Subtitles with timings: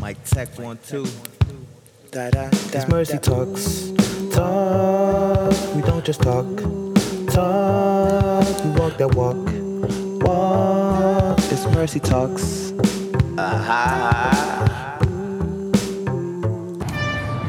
[0.00, 1.06] Mike Tech one two.
[2.10, 3.18] Da, da, da, It's Mercy da.
[3.18, 3.90] Talks.
[4.34, 5.74] Talk.
[5.74, 6.46] We don't just talk.
[7.32, 8.64] Talk.
[8.64, 9.36] We walk that walk.
[10.22, 11.38] Walk.
[11.50, 12.72] It's Mercy Talks.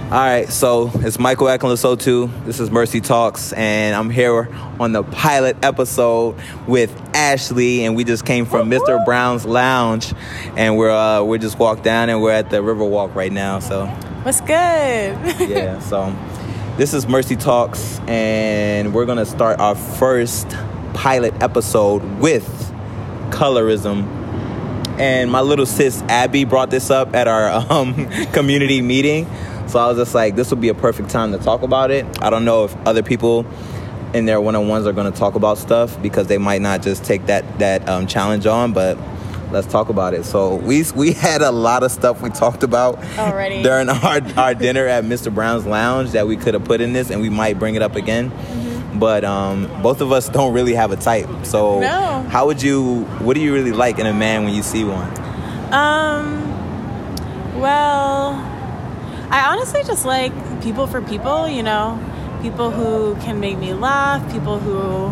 [0.08, 2.46] All right, so it's Michael Akinlasotu.
[2.46, 4.48] This is Mercy Talks, and I'm here
[4.80, 9.04] on the pilot episode with Ashley, and we just came from Mr.
[9.04, 10.14] Brown's Lounge,
[10.56, 13.60] and we're uh, we just walked down, and we're at the Riverwalk right now.
[13.60, 13.86] So
[14.24, 14.50] What's good?
[15.50, 16.16] yeah, so
[16.78, 20.48] this is Mercy Talks, and we're gonna start our first
[20.94, 22.48] pilot episode with
[23.32, 24.08] colorism.
[24.98, 29.28] And my little sis Abby brought this up at our um, community meeting,
[29.68, 32.06] so I was just like, this would be a perfect time to talk about it.
[32.22, 33.46] I don't know if other people
[34.14, 37.60] in their one-on-ones are gonna talk about stuff because they might not just take that
[37.60, 38.98] that um, challenge on, but.
[39.50, 40.26] Let's talk about it.
[40.26, 43.64] So we we had a lot of stuff we talked about Already.
[43.64, 45.34] during our, our dinner at Mr.
[45.34, 47.96] Brown's Lounge that we could have put in this, and we might bring it up
[47.96, 48.30] again.
[49.00, 51.30] But um, both of us don't really have a type.
[51.46, 52.26] So No.
[52.28, 53.06] how would you?
[53.22, 55.08] What do you really like in a man when you see one?
[55.74, 56.44] Um,
[57.58, 58.34] well,
[59.30, 60.32] I honestly just like
[60.64, 62.00] people for people, you know,
[62.42, 65.10] people who can make me laugh, people who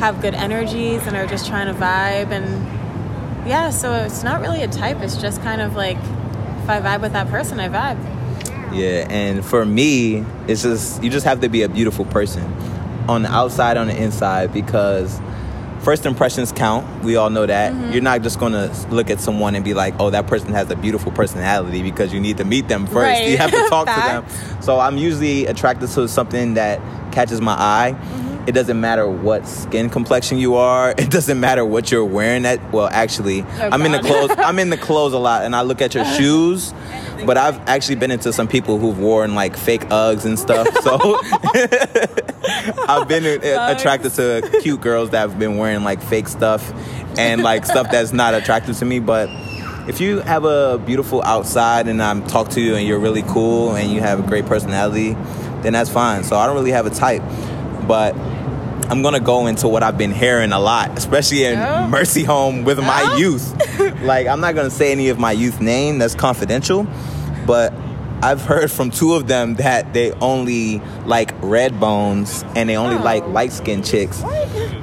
[0.00, 2.30] have good energies and are just trying to vibe.
[2.30, 6.80] And yeah, so it's not really a type, it's just kind of like if I
[6.80, 7.98] vibe with that person, I vibe.
[8.74, 12.44] Yeah, and for me, it's just you just have to be a beautiful person
[13.08, 15.18] on the outside, on the inside, because
[15.80, 17.04] first impressions count.
[17.04, 17.72] We all know that.
[17.72, 17.92] Mm-hmm.
[17.92, 20.76] You're not just gonna look at someone and be like, "Oh, that person has a
[20.76, 22.98] beautiful personality," because you need to meet them first.
[23.08, 23.30] Right.
[23.30, 24.24] You have to talk to them.
[24.60, 26.80] So I'm usually attracted to something that
[27.12, 27.94] catches my eye.
[27.94, 28.48] Mm-hmm.
[28.48, 30.90] It doesn't matter what skin complexion you are.
[30.98, 32.42] It doesn't matter what you're wearing.
[32.42, 34.30] That well, actually, I'm in the clothes.
[34.38, 36.74] I'm in the clothes a lot, and I look at your shoes.
[37.24, 40.68] But I've actually been into some people who've worn like fake Uggs and stuff.
[40.82, 41.18] So
[42.88, 46.72] I've been uh, attracted to cute girls that have been wearing like fake stuff
[47.18, 48.98] and like stuff that's not attractive to me.
[49.00, 49.28] But
[49.88, 53.74] if you have a beautiful outside and I'm talk to you and you're really cool
[53.76, 55.14] and you have a great personality,
[55.62, 56.24] then that's fine.
[56.24, 57.22] So I don't really have a type,
[57.86, 58.14] but
[58.90, 61.86] I'm gonna go into what I've been hearing a lot, especially in Oh.
[61.88, 63.16] Mercy Home with my Oh.
[63.16, 64.02] youth.
[64.02, 66.86] like I'm not gonna say any of my youth name, that's confidential,
[67.46, 67.72] but
[68.20, 72.96] I've heard from two of them that they only like red bones and they only
[72.96, 73.02] Oh.
[73.04, 74.22] like light skinned chicks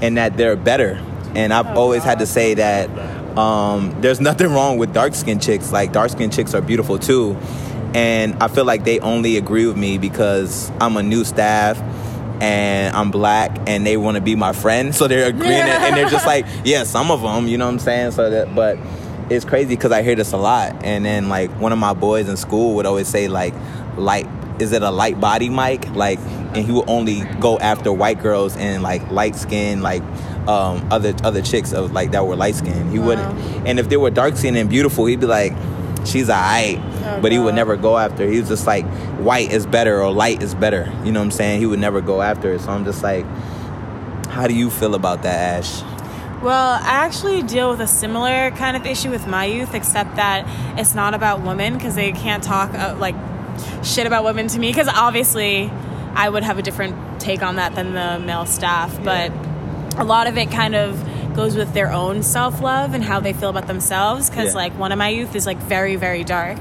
[0.01, 1.01] and that they're better.
[1.35, 2.89] And I've Oh, always had to say that
[3.37, 5.73] um, there's nothing wrong with dark skinned chicks.
[5.73, 7.35] Like dark skinned chicks are beautiful too.
[7.93, 11.77] And I feel like they only agree with me because I'm a new staff
[12.41, 14.93] and I'm black and they want to be my friend.
[14.95, 17.79] So they're agreeing and they're just like, yeah, some of them, you know what I'm
[17.79, 18.11] saying?
[18.11, 18.77] So that, but
[19.29, 20.83] it's crazy because I hear this a lot.
[20.83, 23.53] And then like one of my boys in school would always say like,
[23.97, 24.27] light,
[24.59, 25.87] is it a light body mic?
[25.95, 30.01] Like, and he would only go after white girls and like light skin, like
[30.47, 32.91] um, other other chicks of like that were light skinned.
[32.91, 33.07] He Wow.
[33.07, 33.67] wouldn't.
[33.67, 35.53] And if they were dark skinned and beautiful, he'd be like,
[36.05, 36.79] she's alright.
[37.03, 38.27] Oh, but he would never go after.
[38.27, 38.85] He was just like,
[39.19, 40.89] white is better or light is better.
[41.03, 41.59] You know what I'm saying?
[41.59, 42.61] He would never go after it.
[42.61, 43.25] So I'm just like,
[44.27, 45.81] how do you feel about that, Ash?
[46.45, 50.45] Well, I actually deal with a similar kind of issue with my youth, except that
[50.79, 53.15] it's not about women because they can't talk uh, like
[53.83, 54.69] shit about women to me.
[54.69, 55.71] Because obviously,
[56.13, 58.95] I would have a different take on that than the male staff.
[59.03, 59.31] But
[59.97, 61.01] a lot of it kind of
[61.35, 64.29] goes with their own self love and how they feel about themselves.
[64.29, 64.59] Because Yeah.
[64.61, 66.57] like one of my youth is like very very dark,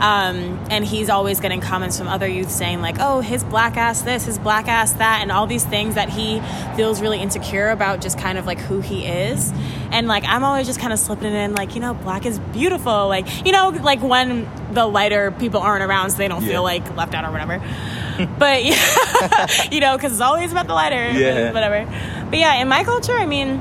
[0.00, 4.02] um, and he's always getting comments from other youth saying like, "Oh, his black ass
[4.02, 6.40] this, his black ass that," and all these things that he
[6.76, 9.52] feels really insecure about, just kind of like who he is.
[9.92, 12.38] And like I'm always just kind of slipping it in like, you know, black is
[12.52, 13.08] beautiful.
[13.08, 16.50] Like you know, like when the lighter people aren't around, so they don't Yeah.
[16.52, 17.60] feel like left out or whatever.
[18.38, 21.52] but yeah, you know, because it's always about the lighter, Yeah.
[21.52, 21.86] whatever.
[22.28, 23.60] But yeah, in my culture, I mean,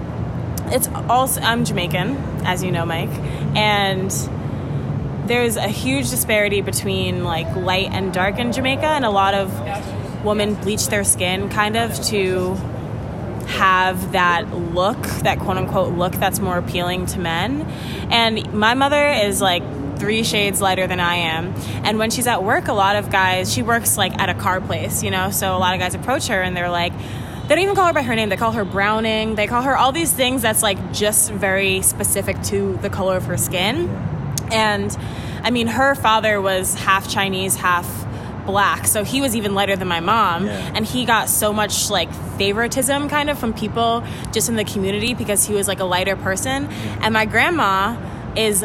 [0.72, 3.10] it's also I'm Jamaican, as you know, Mike,
[3.56, 4.12] and
[5.28, 10.26] there's a huge disparity between like light and dark in Jamaica, and a lot of
[10.26, 12.56] women bleach their skin kind of to
[13.48, 17.62] have that look, that quote unquote look that's more appealing to men.
[18.12, 19.64] And my mother is like
[19.98, 21.54] three shades lighter than I am.
[21.84, 24.62] And when she's at work, a lot of guys, she works like at a car
[24.62, 26.94] place, you know, so a lot of guys approach her and they're like,
[27.50, 28.30] they don't even call her by her name.
[28.30, 29.34] They call her Browning.
[29.34, 33.26] They call her all these things that's like just very specific to the color of
[33.26, 33.90] her skin.
[34.52, 34.96] And
[35.42, 37.88] I mean, her father was half Chinese, half
[38.46, 38.86] black.
[38.86, 40.46] So he was even lighter than my mom.
[40.46, 40.72] Yeah.
[40.76, 45.16] And he got so much like favoritism kind of from people just in the community
[45.16, 46.68] because he was like a lighter person.
[47.02, 47.98] And my grandma
[48.36, 48.64] is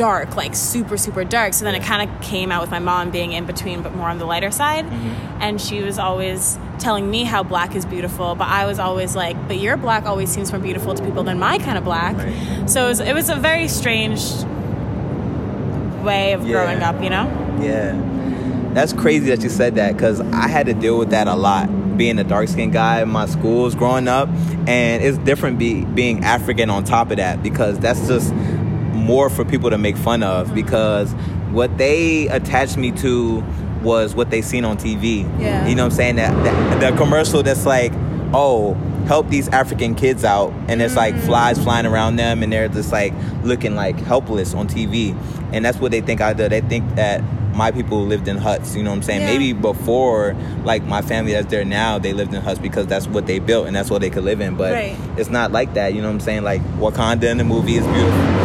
[0.00, 1.52] dark, like super, super dark.
[1.52, 4.08] So then it kind of came out with my mom being in between, but more
[4.08, 4.86] on the lighter side.
[4.86, 5.42] Mm-hmm.
[5.42, 9.36] And she was always telling me how black is beautiful, but I was always like,
[9.46, 12.16] but your black always seems more beautiful to people than my kind of black.
[12.16, 12.70] Right.
[12.70, 14.22] So it was, it was a very strange
[16.02, 16.52] way of Yeah.
[16.52, 17.26] growing up, you know?
[17.60, 17.92] Yeah.
[18.72, 21.68] That's crazy that you said that because I had to deal with that a lot
[21.98, 24.30] being a dark skinned guy in my schools growing up.
[24.66, 28.32] And it's different be, being African on top of that because that's just
[28.92, 31.12] more for people to make fun of because
[31.52, 33.42] what they attached me to
[33.82, 35.22] was what they seen on TV.
[35.40, 35.66] Yeah.
[35.66, 36.16] You know what I'm saying?
[36.16, 37.92] That, that the commercial that's like,
[38.32, 38.74] oh,
[39.06, 41.26] help these African kids out, and it's like mm-hmm.
[41.26, 45.16] flies flying around them, and they're just like looking like helpless on TV,
[45.52, 46.48] and that's what they think I do.
[46.48, 47.22] They think that
[47.54, 48.76] my people lived in huts.
[48.76, 49.20] You know what I'm saying?
[49.22, 49.26] Yeah.
[49.26, 53.26] Maybe before, like my family that's there now, they lived in huts because that's what
[53.26, 54.56] they built and that's what they could live in.
[54.56, 54.96] But Right.
[55.16, 55.92] it's not like that.
[55.92, 56.42] You know what I'm saying?
[56.44, 58.39] Like Wakanda in the movie is beautiful.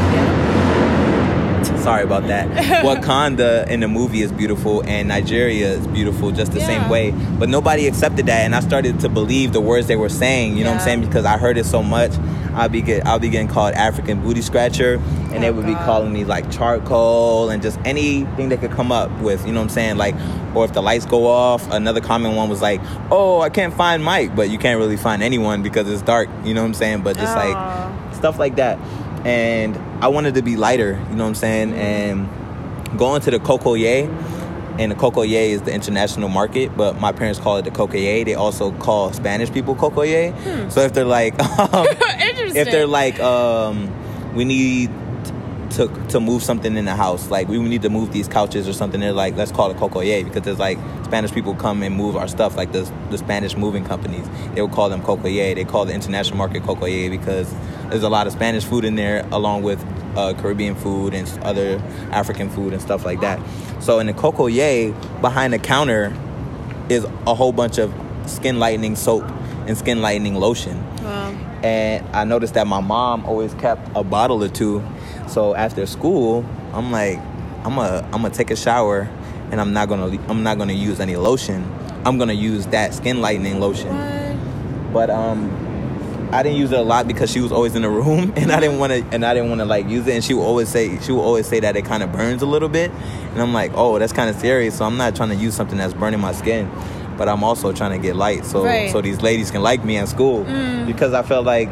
[1.83, 2.47] Sorry about that.
[2.83, 6.65] Wakanda in the movie is beautiful, and Nigeria is beautiful just the Yeah.
[6.65, 7.11] same way.
[7.11, 10.57] But nobody accepted that, and I started to believe the words they were saying.
[10.57, 11.01] You know what I'm saying?
[11.01, 12.11] Because I heard it so much.
[12.55, 14.95] I'll be get I'll be getting called African booty scratcher,
[15.31, 18.91] and they Oh, would be calling me like charcoal and just anything they could come
[18.91, 19.45] up with.
[19.45, 19.97] You know what I'm saying?
[19.97, 20.15] Like,
[20.55, 22.81] or if the lights go off, another common one was like,
[23.11, 26.29] "Oh, I can't find Mike," but you can't really find anyone because it's dark.
[26.45, 27.01] You know what I'm saying?
[27.01, 27.91] But just Aw.
[28.07, 28.79] like stuff like that.
[29.25, 31.73] And I wanted to be lighter, you know what I'm saying?
[31.73, 32.29] And
[32.97, 34.07] going to the Cocoyer,
[34.79, 38.25] and the Cocoyer is the international market, but my parents call it the Cocoyer.
[38.25, 40.33] They also call Spanish people Cocoyer.
[40.71, 41.87] So if they're like, um,
[42.55, 43.89] if they're like, um,
[44.35, 44.91] we need
[45.75, 48.73] to to move something in the house, like we need to move these couches or
[48.73, 52.15] something, they're like, let's call it Cocoyer because there's like Spanish people come and move
[52.15, 54.27] our stuff, like the the Spanish moving companies.
[54.53, 55.55] They would call them Cocoyer.
[55.55, 57.53] They call the international market Cocoyer because
[57.89, 59.83] there's a lot of Spanish food in there, along with
[60.15, 61.81] uh, Caribbean food and other
[62.11, 63.39] African food and stuff like that.
[63.81, 66.15] So in the Cocoyer, behind the counter
[66.89, 67.93] is a whole bunch of
[68.25, 69.23] skin lightening soap
[69.67, 71.31] and skin lightening lotion Wow.
[71.63, 74.83] and I noticed that my mom always kept a bottle or two.
[75.27, 77.17] So after school, I'm like,
[77.63, 79.09] I'm gonna I'm gonna take a shower,
[79.51, 81.63] and I'm not gonna I'm not gonna use any lotion.
[82.05, 83.89] I'm gonna use that skin lightening lotion.
[84.93, 85.49] But um,
[86.31, 88.59] I didn't use it a lot because she was always in the room, and I
[88.59, 90.13] didn't want to and I didn't want to like use it.
[90.13, 92.45] And she would always say she would always say that it kind of burns a
[92.45, 94.77] little bit, and I'm like, oh, that's kind of serious.
[94.77, 96.69] So I'm not trying to use something that's burning my skin.
[97.17, 98.91] But I'm also trying to get light, so Right.
[98.91, 100.43] so these ladies can like me in school
[100.85, 101.69] because I felt like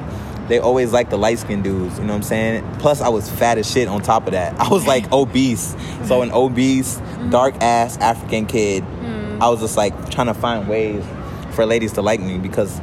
[0.47, 2.75] they always like the light skinned dudes, you know what I'm saying?
[2.79, 4.59] Plus, I was fat as shit on top of that.
[4.59, 5.75] I was like obese.
[6.05, 7.29] So, an obese, mm-hmm.
[7.29, 9.41] dark ass African kid, mm-hmm.
[9.41, 11.03] I was just like trying to find ways
[11.51, 12.81] for ladies to like me because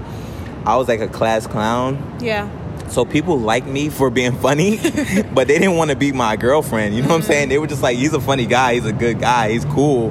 [0.65, 2.19] I was like a class clown.
[2.21, 2.49] Yeah.
[2.89, 4.79] So, people liked me for being funny,
[5.35, 7.31] but they didn't want to be my girlfriend, you know what I'm mm-hmm.
[7.31, 7.49] saying?
[7.51, 10.11] They were just like, he's a funny guy, he's a good guy, he's cool,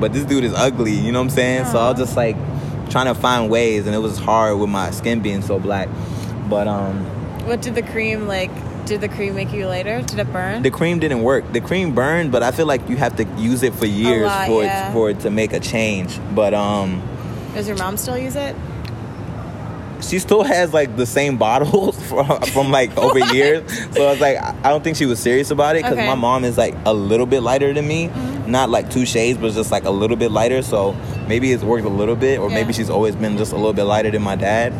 [0.00, 1.64] but this dude is ugly, you know what I'm saying?
[1.66, 2.04] So, I was uh-huh.
[2.04, 2.36] just like
[2.90, 5.88] trying to find ways, and it was hard with my skin being so black.
[6.48, 7.04] But, um,
[7.46, 8.50] What did the cream like?
[8.86, 10.00] Did the cream make you lighter?
[10.02, 10.62] Did it burn?
[10.62, 11.52] the cream didn't work.
[11.52, 14.46] The cream burned, but I feel like you have to use it for years lot,
[14.46, 14.90] for yeah.
[14.90, 16.20] it for it to make a change.
[16.36, 17.02] But um,
[17.54, 18.54] Does your mom still use it?
[20.02, 23.62] she still has like the same bottles from, from like over years.
[23.94, 26.02] So I was like, I don't think she was serious about it because Okay.
[26.02, 26.20] Mm-hmm.
[26.20, 28.08] my mom is like a little bit lighter than me,
[28.46, 30.62] not like two shades, but just like a little bit lighter.
[30.62, 30.92] So
[31.26, 33.84] maybe it's worked a little bit, or maybe she's always been just a little bit
[33.84, 34.72] lighter than my dad.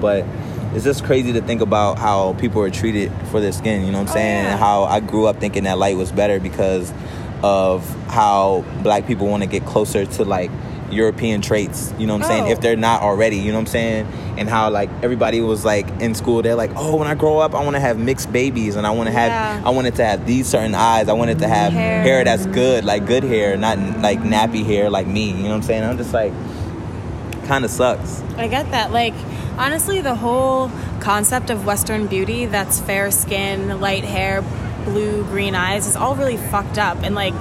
[0.00, 0.26] But
[0.74, 3.84] it's just crazy to think about how people are treated for their skin.
[3.86, 4.44] You know what I'm Oh, saying?
[4.44, 4.50] yeah.
[4.52, 6.92] And how I grew up thinking that light was better because
[7.42, 10.50] of how black people want to get closer to like
[10.90, 11.92] European traits.
[11.98, 12.44] You know what I'm saying?
[12.44, 12.50] Oh.
[12.50, 14.06] If they're not already, you know what I'm saying?
[14.38, 17.54] And how like everybody was like in school, they're like, oh, when I grow up,
[17.54, 19.62] I want to have mixed babies, and I want to have, Yeah.
[19.64, 21.08] I wanted to have these certain eyes.
[21.08, 22.02] I wanted to have Hair.
[22.02, 25.28] hair, that's good, like good hair, not like nappy hair like me.
[25.30, 25.84] You know what I'm saying?
[25.84, 26.32] I'm just like,
[27.46, 28.22] kind of sucks.
[28.36, 28.90] I get that.
[28.92, 29.14] Like,
[29.58, 30.70] honestly, the whole
[31.00, 34.42] concept of Western beauty that's fair skin, light hair,
[34.84, 36.98] blue, green eyes is all really fucked up.
[37.02, 37.34] And, like,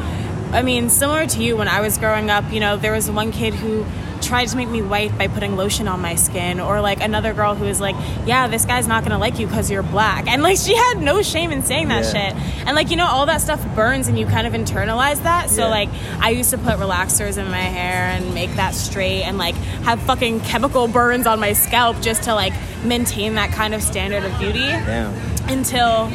[0.54, 3.32] I mean, similar to you, when I was growing up, you know, there was one
[3.32, 3.86] kid who
[4.26, 7.56] tried to make me white by putting lotion on my skin, or like another girl
[7.56, 10.28] who was like, Yeah, this guy's not gonna like you because you're black.
[10.28, 12.32] And, like, she had no shame in saying that Yeah.
[12.32, 12.68] shit.
[12.68, 15.50] And, like, you know, all that stuff burns and you kind of internalize that.
[15.50, 15.68] So, Yeah.
[15.70, 15.90] like,
[16.22, 20.02] I used to put relaxers in my hair and make that straight and like have
[20.04, 22.54] fucking chemical burns on my scalp just to like
[22.84, 25.14] maintain that kind of standard of beauty Damn.
[25.50, 26.10] until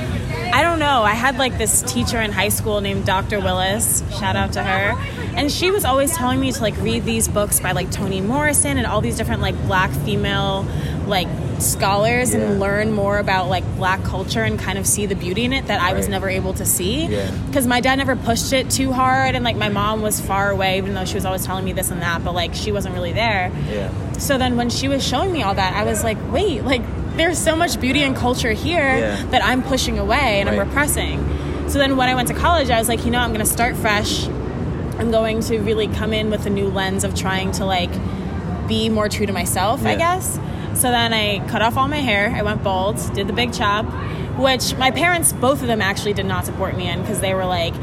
[0.52, 1.02] I don't know.
[1.02, 3.40] I had like this teacher in high school named Dr.
[3.40, 4.02] Willis.
[4.18, 4.94] Shout out to her.
[5.36, 8.76] And she was always telling me to like read these books by like Toni Morrison
[8.78, 10.66] and all these different like black female
[11.06, 11.28] like
[11.60, 12.40] scholars Yeah.
[12.40, 15.66] and learn more about like black culture and kind of see the beauty in it
[15.66, 17.06] that I was never able to see.
[17.06, 17.30] Yeah.
[17.46, 20.78] Because my dad never pushed it too hard, and like my mom was far away,
[20.78, 23.12] even though she was always telling me this and that, but like she wasn't really
[23.12, 23.50] there.
[23.70, 23.92] Yeah.
[24.12, 26.82] So then when she was showing me all that, I was like, wait, like
[27.18, 29.22] there's so much beauty and culture here Yeah.
[29.30, 31.18] that I'm pushing away and I'm repressing.
[31.68, 33.52] So then when I went to college, I was like, you know, I'm going to
[33.52, 34.26] start fresh.
[34.98, 37.90] I'm going to really come in with a new lens of trying to like
[38.68, 40.38] be more true to myself, I guess.
[40.74, 42.30] So then I cut off all my hair.
[42.34, 43.84] I went bald, did the big chop,
[44.38, 47.44] which my parents, both of them actually did not support me in because they were
[47.46, 47.74] like,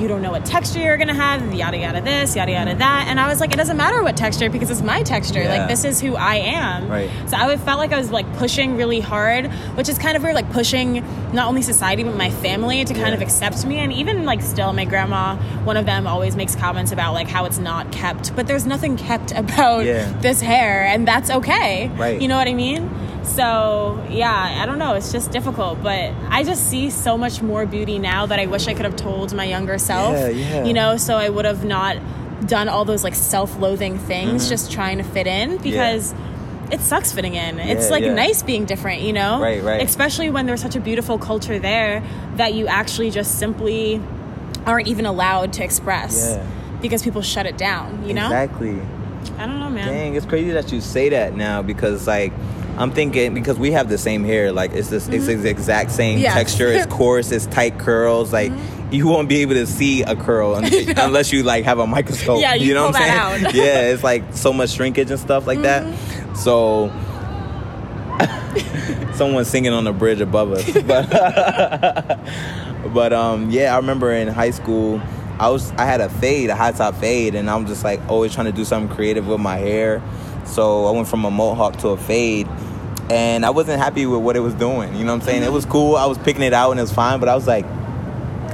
[0.00, 3.06] you don't know what texture you're gonna have, yada yada this, yada yada that.
[3.08, 5.42] And I was like, it doesn't matter what texture because it's my texture.
[5.42, 5.58] Yeah.
[5.58, 6.88] Like, this is who I am.
[6.88, 7.10] Right.
[7.26, 10.22] So I would- felt like I was like pushing really hard, which is kind of
[10.22, 11.04] weird, like pushing
[11.34, 13.14] not only society but my family to kind Yeah.
[13.14, 13.76] of accept me.
[13.76, 17.44] And even like still, my grandma, one of them always makes comments about like how
[17.44, 20.10] it's not kept, but there's nothing kept about Yeah.
[20.20, 21.88] this hair, and that's okay.
[21.96, 22.20] Right.
[22.20, 22.88] You know what I mean?
[23.24, 24.94] So yeah, I don't know.
[24.94, 28.66] It's just difficult, but I just see so much more beauty now that I wish
[28.66, 30.14] I could have told my younger self.
[30.16, 30.64] Yeah, yeah.
[30.64, 31.96] You know, so I would have not
[32.46, 34.48] done all those like self-loathing things, Mm-hmm.
[34.50, 36.14] just trying to fit in because.
[36.72, 37.58] It sucks fitting in.
[37.58, 38.14] It's like yeah.
[38.14, 39.40] nice being different, you know?
[39.40, 39.82] Right, right.
[39.82, 42.00] Especially when there's such a beautiful culture there
[42.36, 44.00] that you actually just simply
[44.66, 46.46] aren't even allowed to express Yeah.
[46.80, 48.26] because people shut it down, you know?
[48.26, 48.80] Exactly.
[49.36, 49.88] I don't know, man.
[49.88, 52.32] Dang, it's crazy that you say that now because like
[52.80, 55.42] I'm thinking because we have the same hair, like it's this it's mm-hmm.
[55.42, 56.32] the exact same Yes.
[56.32, 58.92] texture, it's coarse, it's tight curls, like mm-hmm.
[58.92, 60.64] you won't be able to see a curl un-
[60.96, 62.40] unless you like have a microscope.
[62.40, 63.46] Yeah, you know pull what I'm that saying?
[63.46, 63.54] out.
[63.54, 65.84] yeah, it's like so much shrinkage and stuff like that.
[65.84, 66.34] Mm-hmm.
[66.36, 66.90] So
[69.14, 70.70] someone's singing on the bridge above us.
[70.82, 71.10] But
[72.94, 75.02] but um yeah, I remember in high school
[75.38, 78.34] I was I had a fade, a high top fade, and I'm just like always
[78.34, 80.02] trying to do something creative with my hair.
[80.46, 82.48] So I went from a mohawk to a fade.
[83.10, 84.94] And I wasn't happy with what it was doing.
[84.94, 85.42] You know what I'm saying?
[85.42, 85.96] It was cool.
[85.96, 87.64] I was picking it out and it was fine, but I was like,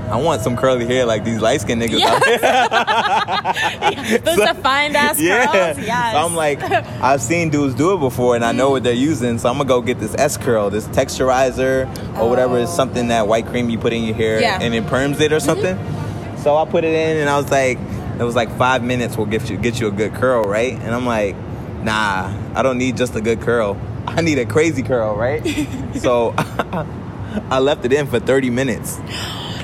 [0.08, 4.18] I want some curly hair like these light skinned niggas out here.
[4.20, 5.46] Those defined ass Yeah.
[5.74, 5.84] curls.
[5.84, 6.12] Yes.
[6.14, 9.36] So I'm like, I've seen dudes do it before and I know what they're using.
[9.38, 11.86] So I'm gonna go get this S curl, this texturizer
[12.18, 14.60] or whatever is something that white cream you put in your hair Yeah.
[14.60, 15.44] and it perms it or mm-hmm.
[15.44, 16.38] something.
[16.38, 17.78] So I put it in and I was like,
[18.18, 20.72] it was like five minutes will get you get you a good curl, right?
[20.72, 21.34] And I'm like,
[21.82, 23.76] nah, I don't need just a good curl.
[24.16, 25.42] I need a crazy curl, right?
[25.96, 28.98] so I left it in for 30 minutes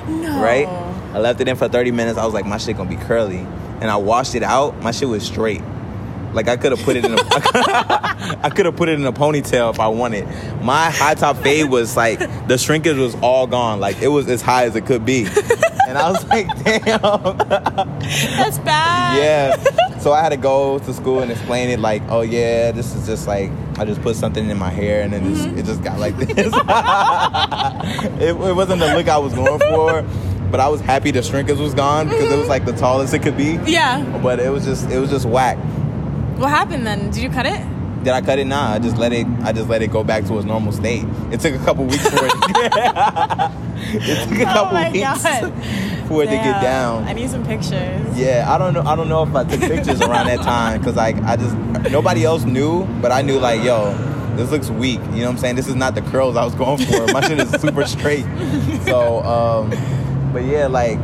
[0.07, 0.43] no.
[0.43, 0.67] right?
[1.15, 2.19] I left it in for 30 minutes.
[2.19, 3.39] I was like, my shit gonna be curly.
[3.81, 4.81] And I washed it out.
[4.81, 5.63] My shit was straight.
[6.33, 7.19] Like I could have put it in a
[8.43, 10.27] I could have put it in a ponytail if I wanted.
[10.63, 12.19] My high top fade was like
[12.49, 13.81] the shrinkage was all gone.
[13.81, 15.27] Like it was as high as it could be.
[15.89, 17.03] And I was like, damn.
[17.37, 19.19] That's bad.
[19.19, 19.99] Yeah.
[19.99, 23.07] So I had to go to school and explain it like, oh yeah, this is
[23.07, 25.99] just like I just put something in my hair and then just, it just got
[25.99, 26.29] like this.
[28.21, 30.03] it, it wasn't the look I was going for,
[30.51, 33.21] but I was happy the shrinkage was gone because it was like the tallest it
[33.23, 33.59] could be.
[33.67, 34.03] Yeah.
[34.23, 35.57] But it was just it was just whack.
[36.39, 37.11] What happened then?
[37.11, 37.61] Did you cut it?
[38.05, 38.47] Did I cut it?
[38.47, 39.27] Nah, I just let it.
[39.43, 41.05] I just let it go back to its normal state.
[41.31, 42.33] It took a couple weeks for it.
[43.95, 45.53] it took a Oh couple my weeks God.
[46.07, 47.05] For it to get down.
[47.05, 48.19] I need some pictures.
[48.19, 48.83] Yeah, I don't know.
[48.83, 51.57] I don't know if I took pictures around that time because like I just
[51.91, 53.95] nobody else knew, but I knew like yo,
[54.37, 55.01] this looks weak.
[55.01, 55.57] You know what I'm saying?
[55.57, 57.13] This is not the curls I was going for.
[57.13, 58.25] My shit is super straight.
[58.85, 59.71] So, um,
[60.33, 60.99] but yeah, like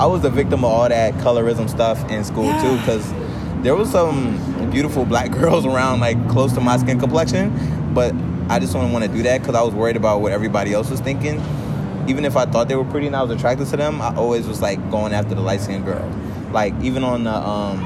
[0.00, 3.12] I was the victim of all that colorism stuff in school too because
[3.62, 8.14] there was some beautiful black girls around like close to my skin complexion, but
[8.48, 10.90] I just didn't want to do that because I was worried about what everybody else
[10.90, 11.40] was thinking.
[12.06, 14.46] Even if I thought they were pretty and I was attracted to them, I always
[14.46, 16.08] was like going after the light skinned girl.
[16.52, 17.78] Like even on the um,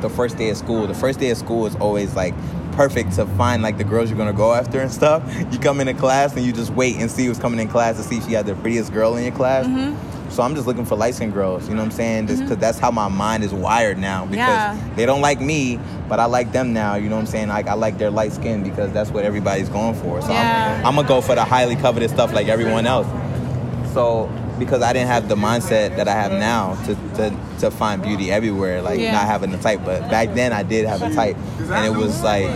[0.00, 2.34] the first day of school, the first day of school is always like
[2.72, 5.22] perfect to find like the girls you're gonna go after and stuff.
[5.52, 8.02] You come into class and you just wait and see who's coming in class to
[8.02, 9.66] see if you have the prettiest girl in your class.
[10.30, 12.26] So I'm just looking for light skinned girls, you know what I'm saying?
[12.28, 14.24] Just because that's how my mind is wired now.
[14.24, 14.78] Because Yeah.
[14.96, 17.48] they don't like me, but I like them now, you know what I'm saying?
[17.48, 20.22] Like I like their light skin because that's what everybody's going for.
[20.22, 20.78] So Yeah.
[20.80, 23.06] I'm, I'm gonna go for the highly coveted stuff like everyone else.
[23.92, 28.02] So because I didn't have the mindset that I have now to, to, to find
[28.02, 29.12] beauty everywhere, like Yeah.
[29.12, 29.80] not having a type.
[29.84, 32.46] But back then I did have a type, and it was like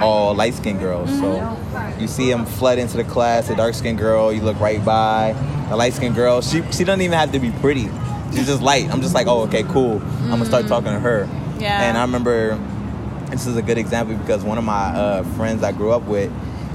[0.00, 1.10] all light skinned girls.
[1.18, 1.56] So
[1.98, 5.34] you see them flood into the class, a dark skinned girl, you look right by
[5.70, 6.40] a light skinned girl.
[6.42, 7.88] She she doesn't even have to be pretty.
[8.34, 8.90] She's just light.
[8.90, 10.00] I'm just like, oh okay, cool.
[10.24, 11.28] I'm gonna start talking to her.
[11.58, 11.82] Yeah.
[11.88, 12.56] And I remember
[13.30, 16.30] this is a good example because one of my uh, friends I grew up with,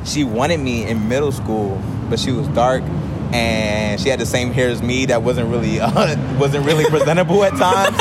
[0.06, 2.84] she wanted me in middle school, but she was dark
[3.33, 7.43] and she had the same hair as me that wasn't really uh, wasn't really presentable
[7.43, 7.97] at times.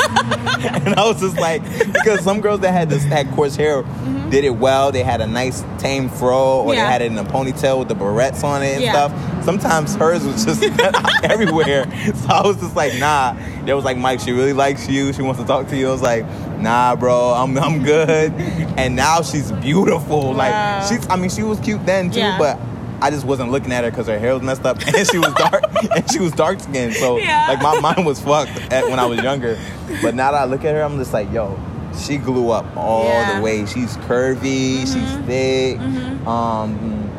[0.85, 3.83] and I was just like, because some girls that had this had coarse hair
[4.29, 4.91] did it well.
[4.91, 6.73] They had a nice tame fro, or Mm-hmm.
[6.73, 6.85] Yeah.
[6.85, 8.91] they had it in a ponytail with the barrettes on it and Yeah.
[9.07, 9.43] stuff.
[9.45, 10.63] Sometimes hers was just
[11.23, 11.85] everywhere.
[12.15, 13.35] So I was just like, nah.
[13.65, 15.11] There was like, Mike, she really likes you.
[15.13, 15.87] She wants to talk to you.
[15.89, 16.25] I was like,
[16.59, 18.31] nah, bro, I'm I'm good.
[18.77, 20.33] And now she's beautiful.
[20.33, 20.37] Wow.
[20.37, 22.37] Like she's, I mean, she was cute then too, Yeah.
[22.37, 22.59] but.
[23.01, 25.33] I just wasn't looking at her because her hair was messed up and she was
[25.33, 25.63] dark
[25.95, 26.93] and she was dark skinned.
[26.93, 27.47] So Yeah.
[27.49, 29.57] like my mind was fucked at, when I was younger.
[30.01, 31.59] But now that I look at her, I'm just like, yo,
[31.99, 33.25] she grew up all Yeah.
[33.29, 33.37] Mm-hmm.
[33.37, 33.65] the way.
[33.65, 35.79] She's curvy, she's thick.
[36.27, 37.09] Um,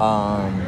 [0.00, 0.66] um,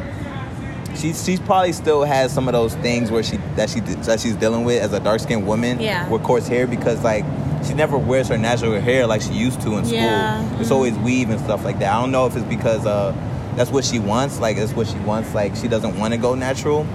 [0.95, 4.35] she she's probably still has some of those things where she that she that she's
[4.35, 6.07] dealing with as a dark skinned woman Yeah.
[6.09, 7.25] with coarse hair because like
[7.65, 9.97] she never wears her natural hair like she used to in school.
[9.97, 10.59] Yeah.
[10.59, 11.91] It's always weave and stuff like that.
[11.93, 13.11] I don't know if it's because uh
[13.55, 14.39] that's what she wants.
[14.39, 15.33] Like that's what she wants.
[15.33, 16.85] Like she doesn't want to go natural.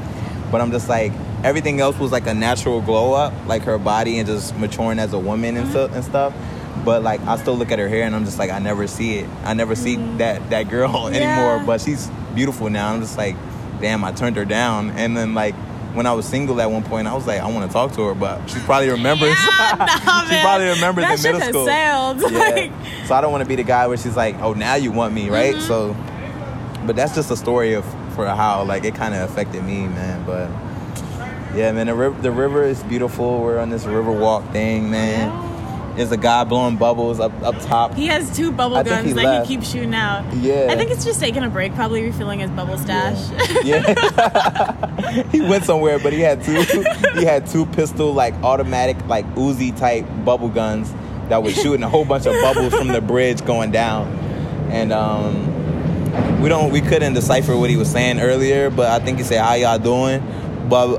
[0.51, 1.13] But I'm just like
[1.45, 5.13] everything else was like a natural glow up, like her body and just maturing as
[5.13, 6.35] a woman and stuff and stuff.
[6.85, 9.19] But like I still look at her hair and I'm just like I never see
[9.19, 9.29] it.
[9.45, 11.63] I never see that that girl anymore.
[11.67, 12.93] But she's beautiful now.
[12.95, 13.37] I'm just like,
[13.81, 14.91] damn, I turned her down.
[14.91, 15.55] And then like
[15.95, 18.03] when I was single at one point, I was like, I want to talk to
[18.07, 19.31] her, but she probably remembers.
[19.31, 19.75] Yeah,
[20.07, 21.67] nah, she probably remembers That in middle school.
[21.67, 22.21] sailed.
[22.21, 23.05] Like- Yeah.
[23.07, 25.13] so I don't want to be the guy where she's like, oh, now you want
[25.15, 25.55] me, right?
[25.55, 25.67] Mm-hmm.
[25.67, 25.97] So,
[26.89, 30.25] but that's just a story of for how like it kind of affected me, man.
[30.25, 30.49] But
[31.55, 33.43] yeah, man, the river, the river is beautiful.
[33.43, 35.47] We're on this river walk thing, man.
[35.97, 37.95] There's a guy blowing bubbles up up top.
[37.95, 39.49] He has two bubble I guns he that left.
[39.49, 40.35] he keeps shooting out.
[40.37, 40.69] Yeah.
[40.71, 43.29] I think it's just taking a break, probably refilling his bubble stash.
[43.65, 43.83] Yeah.
[45.31, 46.63] he went somewhere, but he had two.
[47.19, 50.91] He had two pistol, like automatic, like Uzi type bubble guns
[51.29, 54.07] that was shooting a whole bunch of bubbles from the bridge going down.
[54.71, 55.58] And um,
[56.41, 59.41] we don't, we couldn't decipher what he was saying earlier, but I think he said,
[59.43, 60.23] "How y'all doing?"
[60.69, 60.99] But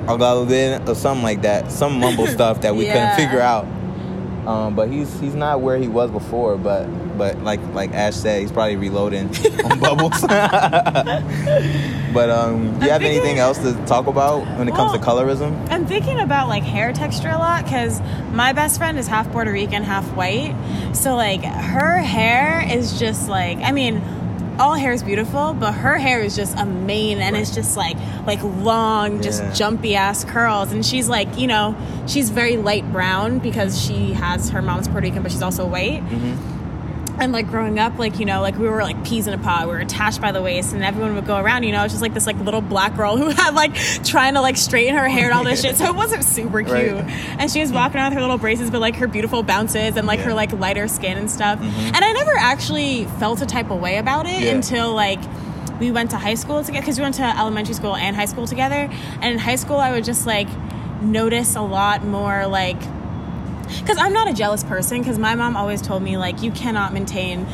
[0.90, 2.94] or something like that, some mumble stuff that we Yeah.
[2.94, 3.66] couldn't figure out.
[4.48, 6.58] Um, but he's he's not where he was before.
[6.58, 6.86] But
[7.18, 9.28] but like like Ash said, he's probably reloading
[9.66, 10.22] on bubbles.
[12.14, 14.98] but um, do you I'm have anything else to talk about when it comes to
[15.00, 15.70] colorism?
[15.70, 19.52] I'm thinking about like hair texture a lot because my best friend is half Puerto
[19.52, 20.56] Rican, half white.
[20.94, 24.02] So like her hair is just like I mean,
[24.60, 27.98] all hair is beautiful, but her hair is just a mane and it's just like
[28.28, 29.54] like long, just Yeah.
[29.54, 30.72] jumpy ass curls.
[30.72, 31.76] And she's like, you know,
[32.08, 36.04] she's very light brown because she has her mom's Puerto Rican, but she's also white.
[36.04, 36.59] Mm-hmm.
[37.20, 39.68] And like growing up, like you know, like we were like peas in a pod.
[39.68, 41.64] We were attached by the waist, and everyone would go around.
[41.64, 44.42] You know, it's just like this like little black girl who had like trying to
[44.42, 45.76] like straighten her hair and all this shit.
[45.76, 46.72] So it wasn't super cute.
[46.72, 47.10] Right.
[47.38, 50.08] And she was walking around with her little braces, but like her beautiful bounces and
[50.08, 51.60] like her like lighter skin and stuff.
[51.60, 51.96] Mm-hmm.
[51.96, 54.52] And I never actually felt a type of way about it Yeah.
[54.56, 55.20] until like
[55.80, 58.48] we went to high school together because we went to elementary school and high school
[58.48, 58.90] together.
[59.22, 60.48] And in high school, I would just like
[61.02, 62.82] notice a lot more like
[63.80, 65.00] because I'm not a jealous person.
[65.00, 67.46] Because my mom always told me like you cannot maintain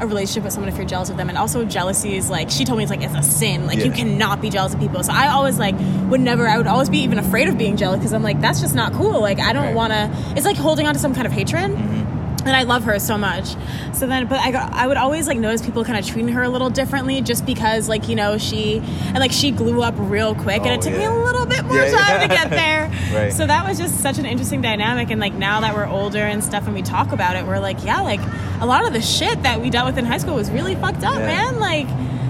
[0.00, 2.64] a relationship with someone if you're jealous of them, and also jealousy is like she
[2.64, 3.66] told me it's like it's a sin.
[3.66, 5.02] Like you cannot be jealous of people.
[5.04, 5.76] So I always like
[6.10, 6.48] would never.
[6.48, 8.92] I would always be even afraid of being jealous because I'm like that's just not
[8.92, 9.20] cool.
[9.20, 9.74] Like I don't Right.
[9.74, 10.10] want to.
[10.36, 11.70] It's like holding on to some kind of hatred.
[11.70, 12.03] Mm-hmm.
[12.46, 13.56] And I love her so much.
[13.94, 16.42] So then, but I got, I would always like notice people kind of treating her
[16.42, 20.34] a little differently just because like you know she and like she glue up real
[20.34, 22.26] quick and Oh, it took me a little bit more Yeah, time yeah.
[22.26, 22.90] to get there.
[23.18, 23.32] Right.
[23.32, 25.10] So that was just such an interesting dynamic.
[25.10, 27.82] And like now that we're older and stuff and we talk about it, we're like,
[27.84, 28.20] yeah, like
[28.60, 31.02] a lot of the shit that we dealt with in high school was really fucked
[31.04, 31.26] up, Yeah.
[31.50, 31.60] man.
[31.60, 31.88] Like,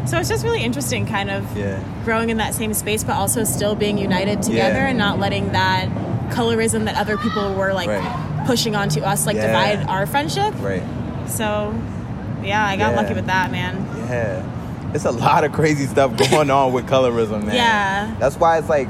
[0.09, 1.83] so it's just really interesting kind of Yeah.
[2.05, 4.89] growing in that same space, but also still being united together Yeah.
[4.91, 5.89] and not letting that
[6.31, 8.31] colorism that other people were like Right.
[8.47, 9.47] Pushing onto us like Yeah.
[9.47, 10.55] divide our friendship.
[10.61, 10.83] Right.
[11.27, 11.75] So
[12.43, 13.01] yeah, I got Yeah.
[13.01, 13.87] lucky with that, man.
[14.09, 14.43] Yeah.
[14.93, 17.55] It's a lot of crazy stuff going on with colorism, man.
[17.57, 18.11] Yeah.
[18.19, 18.89] That's why it's like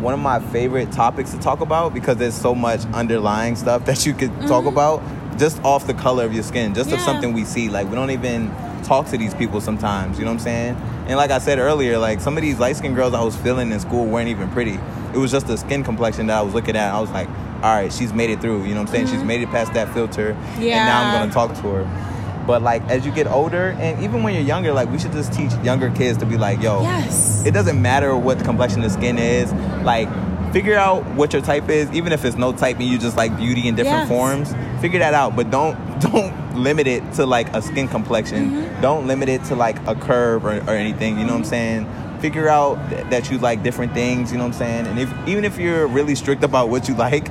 [0.00, 4.06] one of my favorite topics to talk about because there's so much underlying stuff that
[4.06, 5.02] you could talk about
[5.38, 7.04] just off the color of your skin, just of Mm-hmm.
[7.06, 7.68] Something we see.
[7.68, 8.50] Like we don't even
[8.82, 10.76] talk to these people sometimes, you know what I'm saying?
[11.06, 13.70] And like I said earlier, like some of these light skinned girls I was feeling
[13.72, 14.78] in school weren't even pretty.
[15.14, 16.92] It was just the skin complexion that I was looking at.
[16.92, 17.28] I was like,
[17.62, 19.06] all right, she's made it through, you know what I'm saying?
[19.08, 20.30] She's made it past that filter.
[20.54, 21.30] And now I'm Mm-hmm.
[21.30, 22.44] Gonna talk to her.
[22.46, 25.32] But like as you get older, and even when you're younger, like we should just
[25.32, 27.44] teach younger kids to be like, yo, Yes.
[27.46, 29.52] it doesn't matter what the complexion of the skin is.
[29.84, 30.08] Like,
[30.52, 33.36] figure out what your type is, even if it's no type and you just like
[33.36, 34.08] beauty in different Yes.
[34.08, 34.54] forms.
[34.80, 38.50] Figure that out, but don't don't limit it to like a skin complexion.
[38.50, 38.80] Mm-hmm.
[38.80, 41.18] Don't limit it to like a curve or, or anything.
[41.18, 41.86] You know what I'm saying?
[42.20, 44.30] Figure out th- that you like different things.
[44.32, 44.86] You know what I'm saying?
[44.86, 47.30] And if even if you're really strict about what you like,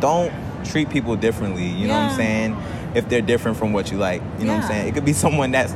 [0.00, 0.32] don't
[0.64, 1.66] treat people differently.
[1.66, 2.16] You know what I'm Mm-hmm.
[2.18, 2.56] Saying?
[2.94, 4.88] If they're different from what you like, you know what I'm saying?
[4.88, 5.74] It could be someone that's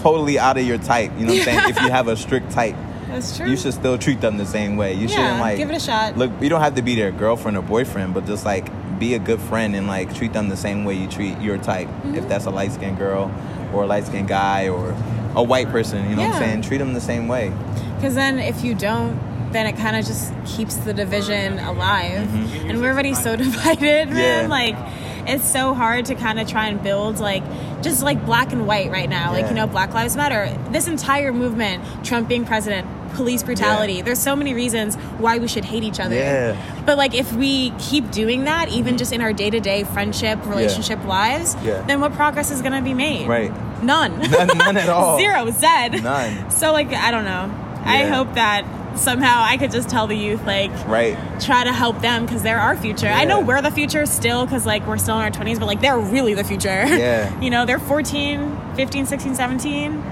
[0.00, 1.12] totally out of your type.
[1.18, 1.60] You know what I'm saying?
[1.70, 2.74] If you have a strict type.
[3.08, 3.48] That's true.
[3.48, 4.94] You should still treat them the same way.
[4.94, 6.16] You Yeah, shouldn't like give it a shot.
[6.18, 8.66] Look, you don't have to be their girlfriend or boyfriend, but just like
[8.98, 11.86] be a good friend and like treat them the same way you treat your type.
[11.86, 12.16] Mm-hmm.
[12.16, 13.30] If that's a light skinned girl
[13.72, 14.92] or a light skinned guy or
[15.36, 16.62] a white person, you know what I'm saying?
[16.62, 17.52] Treat them the same way.
[17.96, 19.20] Because then if you don't,
[19.52, 22.28] then it kind of just keeps the division alive.
[22.66, 24.08] And we're already so divided, man.
[24.08, 24.16] Mm-hmm.
[24.16, 24.46] Yeah.
[24.48, 27.42] Like, it's so hard to kind of try and build, like,
[27.82, 29.32] just like black and white right now.
[29.32, 30.56] Like, you know, Black Lives Matter.
[30.70, 33.94] This entire movement, Trump being president, police brutality.
[33.94, 34.02] Yeah.
[34.02, 36.14] There's so many reasons why we should hate each other.
[36.14, 36.82] Yeah.
[36.84, 40.44] But, like, if we keep doing that, even just in our day to day friendship,
[40.46, 41.82] relationship lives, Yeah.
[41.86, 43.26] then what progress is going to be made?
[43.26, 43.52] Right.
[43.86, 44.18] None.
[44.30, 45.18] None, none at all.
[45.18, 45.50] Zero.
[45.50, 46.02] Zed.
[46.02, 46.50] None.
[46.50, 47.50] So like I don't know.
[47.84, 48.64] I hope that
[48.98, 51.16] somehow I could just tell the youth like Right.
[51.40, 53.06] try to help them because they're our future.
[53.08, 55.80] I know we're the future still because like we're still in our 20s but like
[55.80, 56.68] they're really the future.
[56.86, 57.38] Yeah.
[57.40, 60.02] you know, they're 14, 15, 16, 17.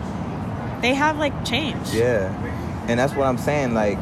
[0.83, 1.89] They have like change.
[1.93, 2.29] Yeah.
[2.89, 3.73] And that's what I'm saying.
[3.73, 3.99] Like,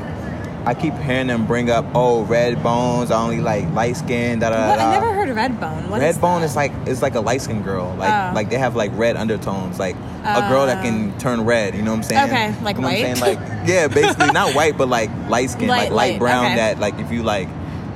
[0.64, 4.51] I keep hearing them bring up, oh, red bones, I only like light skin, da
[4.51, 4.85] da da.
[4.85, 5.88] I never heard of Redbone.
[5.88, 6.46] What red is bone that?
[6.46, 7.94] is like it's like a light skin girl.
[7.96, 8.35] Like Oh.
[8.35, 9.79] like they have like red undertones.
[9.79, 11.18] Like a girl that can oh.
[11.18, 11.75] turn red.
[11.75, 12.29] You know what I'm saying?
[12.31, 13.03] Okay, like you know white?
[13.03, 13.37] What I'm saying?
[13.38, 16.44] Like yeah, basically not white, but like light skin, Light- like light, light, brown.
[16.46, 16.55] okay.
[16.57, 17.48] That like if you like.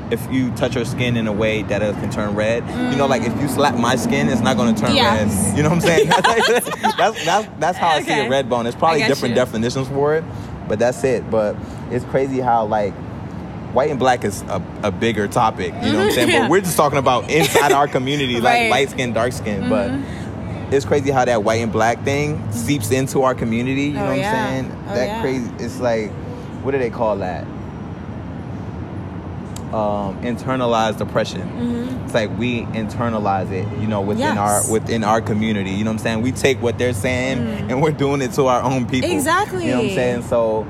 [0.09, 3.09] If you touch her skin in a way that it can turn red, you know,
[3.09, 5.17] like if you slap my skin, it's not going to turn Yeah.
[5.17, 5.57] red.
[5.57, 6.07] You know what I'm saying?
[6.97, 8.63] that's, that's, that's how I see a red bone.
[8.67, 9.35] There's probably different you.
[9.35, 10.23] definitions for it,
[10.69, 11.29] but that's it.
[11.29, 11.57] But
[11.91, 12.93] it's crazy how like
[13.73, 15.75] white and black is a, a bigger topic.
[15.83, 16.29] You know what I'm saying?
[16.31, 16.41] Yeah.
[16.43, 18.71] But we're just talking about inside our community, like Right.
[18.71, 19.69] light skin, dark skin.
[19.69, 19.91] But
[20.75, 23.89] it's crazy how that white and black thing seeps into our community.
[23.89, 24.33] You Oh, know what yeah.
[24.33, 24.83] I'm saying?
[24.89, 25.21] Oh, that yeah.
[25.21, 25.51] crazy.
[25.59, 26.11] It's like,
[26.65, 27.45] what do they call that?
[29.75, 31.43] Um, internalized oppression.
[32.05, 34.37] It's like we internalize it, you know, within Mm-hmm.
[34.37, 34.67] Yes.
[34.69, 35.71] our within our community.
[35.73, 36.23] You know what I'm saying?
[36.23, 37.39] We take what they're saying
[37.71, 39.11] and we're doing it to our own people.
[39.11, 39.15] Mm.
[39.15, 39.65] Exactly.
[39.67, 40.23] You know what I'm saying?
[40.23, 40.67] So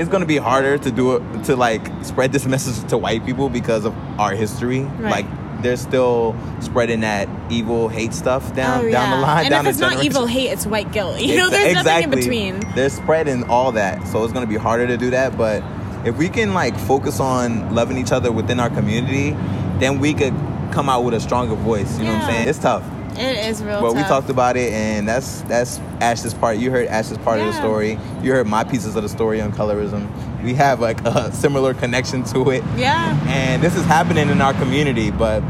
[0.00, 3.48] it's gonna be harder to do it to like spread this message to white people
[3.50, 4.80] because of our history.
[4.80, 5.24] Right.
[5.24, 9.44] Like they're still spreading that evil hate stuff down Oh, down the line.
[9.44, 11.20] And down if it's not evil hate, it's white guilt.
[11.20, 12.60] You know, there's nothing in between.
[12.74, 15.36] They're spreading all that, so it's gonna be harder to do that.
[15.36, 15.62] But
[16.06, 19.32] if we can like focus on loving each other within our community,
[19.80, 20.34] then we could
[20.72, 21.98] come out with a stronger voice.
[21.98, 22.48] You know what I'm saying?
[22.48, 22.84] It's tough.
[23.20, 26.58] It is real But we talked about it, and that's that's Ash's part.
[26.58, 27.98] You heard Ash's part of the story.
[28.22, 30.08] You heard my pieces of the story on colorism.
[30.42, 33.18] We have like a similar connection to it, Yeah.
[33.28, 35.10] and this is happening in our community.
[35.10, 35.42] But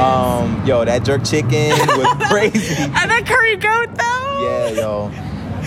[0.00, 2.74] um, yo, that jerk chicken was crazy.
[2.82, 4.42] And that curry goat though.
[4.42, 5.10] Yeah, yo.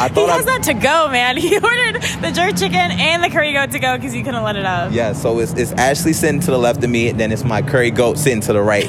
[0.02, 1.36] I He has I, that to go, man.
[1.49, 4.56] He ordered the jerk chicken and the curry goat to go because he couldn't let
[4.56, 4.93] it up.
[4.93, 7.62] Yeah, so it's, it's Ashley sitting to the left of me, and then it's my
[7.62, 8.86] curry goat sitting to the right,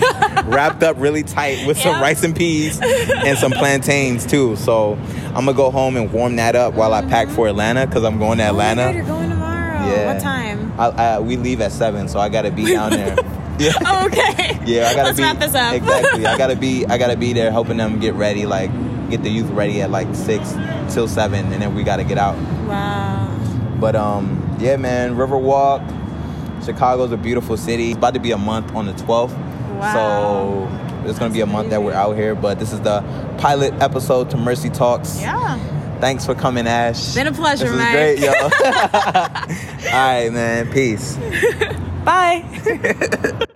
[0.51, 4.57] wrapped up really tight with some rice and peas and some plantains too.
[4.57, 4.95] So
[5.27, 8.19] I'm gonna go home and warm that up while I pack for Atlanta because I'm
[8.19, 8.83] going to Oh Atlanta.
[8.83, 9.87] God, you're going tomorrow.
[9.87, 10.13] Yeah.
[10.13, 10.73] What time?
[10.79, 13.17] I, I, we leave at seven, so I gotta be down there.
[13.59, 13.73] Yeah.
[13.85, 14.59] Oh, okay.
[14.65, 15.75] Yeah, I gotta Let's be wrap this up.
[15.75, 16.25] exactly.
[16.27, 18.71] I gotta be I gotta be there helping them get ready, like
[19.11, 20.55] get the youth ready at like six
[20.95, 22.37] till seven, and then we gotta get out.
[22.67, 23.27] wow.
[23.79, 25.85] But um, yeah, man, Riverwalk.
[26.65, 27.89] Chicago's a beautiful city.
[27.91, 29.31] It's about to be a month on the 12th.
[29.81, 30.69] Wow.
[31.03, 32.35] So it's gonna be a month that we're out here.
[32.35, 33.01] But this is the
[33.39, 35.21] pilot episode to Mercy Talks.
[35.21, 35.59] Yeah.
[36.01, 37.15] Thanks for coming, Ash.
[37.15, 37.93] Been a pleasure, This Mike.
[37.93, 38.33] great, yo.
[38.43, 38.49] All
[39.93, 40.71] right, man.
[40.73, 41.17] Peace.
[42.05, 43.45] Bye.